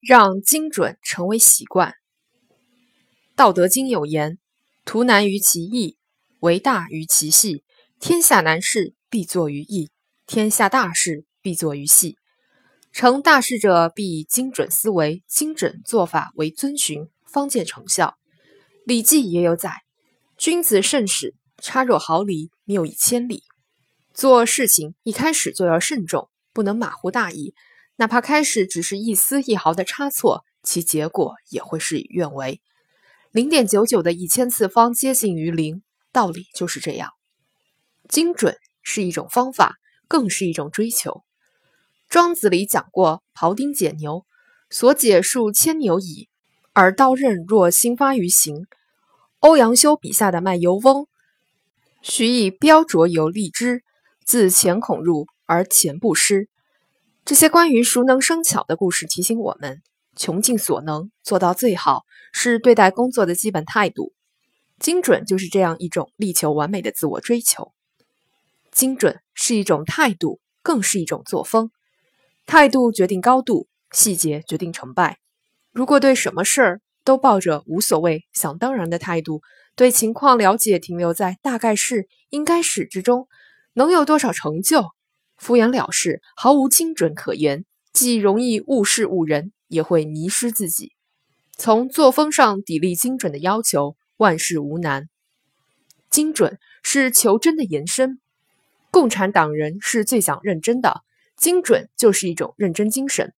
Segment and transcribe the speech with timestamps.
[0.00, 1.90] 让精准成为习惯。
[3.34, 4.38] 《道德经》有言
[4.84, 5.98] ：“图难于其易，
[6.40, 7.64] 为大于其细。
[8.00, 9.90] 天下难事必作于易，
[10.26, 12.16] 天下大事必作于细。”
[12.92, 18.16] 成大事者必以精准思维、精准做法为遵循，方见成效。
[18.86, 19.82] 《礼记》也有载
[20.38, 23.42] ：“君子慎始，差若毫厘，谬以千里。”
[24.14, 27.52] 做事情一开始就要慎重，不能马虎大意。
[27.98, 32.60] 哪怕开始只是一丝一毫的差错，其结果也会事与愿违。
[33.32, 35.82] 零点九九的一千次方接近于零，
[36.12, 37.10] 道理就是这样。
[38.08, 39.76] 精准是一种方法，
[40.08, 41.22] 更是一种追求。
[42.08, 44.26] 庄子里讲过“庖丁解牛，
[44.68, 46.28] 所解数千牛矣，
[46.72, 48.66] 而刀刃若新发于形。”
[49.40, 51.06] 欧阳修笔下的卖油翁，
[52.02, 53.82] 须以标着油立之，
[54.24, 56.48] 自钱孔入而钱不失。
[57.26, 59.82] 这些关于熟能生巧的故事提醒我们，
[60.14, 64.12] 穷尽所能做到最好是对待工作的基本态度。
[64.78, 67.72] 精准就是这样一种力求完美的自我追求。
[68.70, 71.72] 精准是一种态度，更是一种作风。
[72.46, 75.18] 态度决定高度，细节决定成败。
[75.72, 79.40] 如果对什么事儿都抱着无所谓、想当然的态度，
[79.74, 83.26] 对情况了解停留在大概是、应该是之中，
[83.72, 84.84] 能有多少成就？
[85.36, 90.92] 敷衍了事，毫无精准可言，既容易误事误人，也会迷失自己。
[91.56, 95.08] 从作风上砥砺精准的要求，万事无难。
[96.10, 98.20] 精准是求真的延伸。
[98.90, 101.02] 共产党人是最讲认真的，
[101.36, 103.34] 精准就是一种认真精神。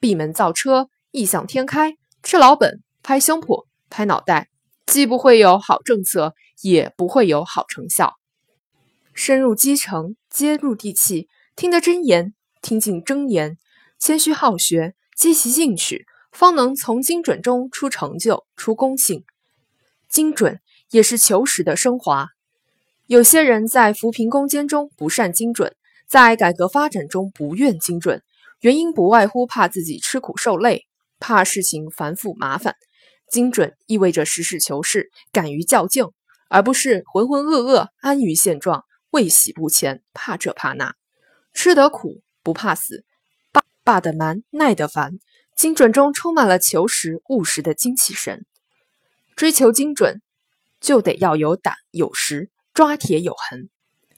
[0.00, 4.48] 闭门造车，异想天开，吃老本，拍胸脯，拍脑袋，
[4.84, 8.14] 既不会有好政策，也不会有好成效。
[9.14, 13.58] 深入基层，接入地气，听得真言，听进真言，
[13.98, 19.24] 谦虚好学，积极进取，方能从精准中出成就、出公信。
[20.08, 20.60] 精准
[20.90, 22.28] 也是求实的升华。
[23.06, 25.76] 有些人在扶贫攻坚中不善精准，
[26.08, 28.22] 在改革发展中不愿精准，
[28.60, 30.86] 原因不外乎怕自己吃苦受累，
[31.20, 32.74] 怕事情繁复麻烦。
[33.30, 36.06] 精准意味着实事求是，敢于较劲，
[36.48, 38.84] 而不是浑浑噩噩、安于现状。
[39.12, 40.96] 畏喜不前，怕这怕那，
[41.52, 43.04] 吃得苦不怕死，
[43.52, 45.18] 霸霸得蛮，耐得烦。
[45.54, 48.46] 精准中充满了求实务实的精气神。
[49.36, 50.22] 追求精准，
[50.80, 53.68] 就得要有胆有识，抓铁有痕。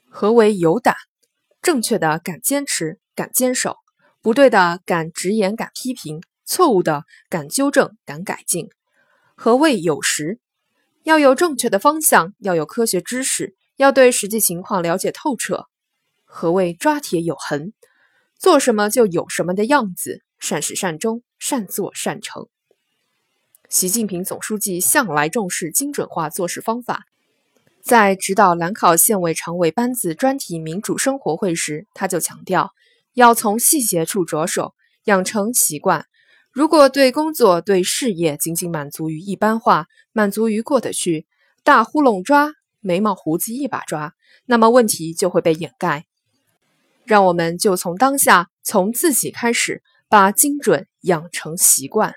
[0.09, 0.95] 何为有胆？
[1.61, 3.73] 正确的敢坚持，敢坚守；
[4.23, 8.69] 不对的敢直言，敢批评；错误的敢纠正，敢改进。
[9.35, 10.39] 何谓有识？
[11.03, 13.57] 要有正确的方向，要有科学知识。
[13.77, 15.67] 要对实际情况了解透彻。
[16.25, 17.73] 何谓抓铁有痕？
[18.39, 22.49] 做什么就有什么的样子，善始善终，善作善成。
[23.69, 27.05] 习近平总书记向来重视精准化做事方法，
[27.83, 32.73] 在指导兰考县委常委班子专题民主生活会时，他就强调，
[33.15, 34.75] 要从细节处着手，
[35.05, 36.07] 养成习惯。
[36.53, 41.27] 如果对工作、对事业仅仅满足于一般化，满足于过得去，
[41.63, 42.53] 大呼隆抓。
[42.85, 44.15] 眉毛胡子一把抓，
[44.45, 46.05] 那么问题就会被掩盖。
[47.05, 52.15] 让我们就从当下，从自己开始，把精准养成习惯。